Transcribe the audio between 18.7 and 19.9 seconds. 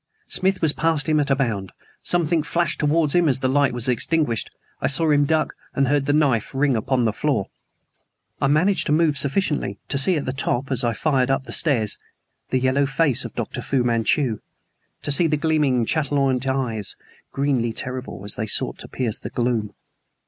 to pierce the gloom.